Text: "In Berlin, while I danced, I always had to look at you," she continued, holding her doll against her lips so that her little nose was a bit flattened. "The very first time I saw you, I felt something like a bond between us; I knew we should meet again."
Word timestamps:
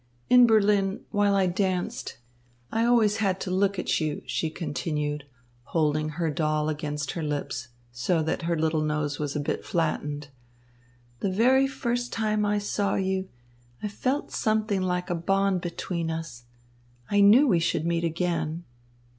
"In 0.31 0.47
Berlin, 0.47 1.01
while 1.11 1.35
I 1.35 1.45
danced, 1.45 2.17
I 2.71 2.85
always 2.85 3.17
had 3.17 3.39
to 3.41 3.51
look 3.51 3.77
at 3.77 3.99
you," 4.01 4.23
she 4.25 4.49
continued, 4.49 5.25
holding 5.65 6.09
her 6.17 6.31
doll 6.31 6.69
against 6.69 7.11
her 7.11 7.21
lips 7.21 7.67
so 7.91 8.23
that 8.23 8.41
her 8.41 8.57
little 8.57 8.81
nose 8.81 9.19
was 9.19 9.35
a 9.35 9.39
bit 9.39 9.63
flattened. 9.63 10.29
"The 11.19 11.29
very 11.29 11.67
first 11.67 12.11
time 12.11 12.47
I 12.47 12.57
saw 12.57 12.95
you, 12.95 13.29
I 13.83 13.89
felt 13.89 14.31
something 14.31 14.81
like 14.81 15.11
a 15.11 15.13
bond 15.13 15.61
between 15.61 16.09
us; 16.09 16.45
I 17.11 17.21
knew 17.21 17.47
we 17.47 17.59
should 17.59 17.85
meet 17.85 18.03
again." 18.03 18.63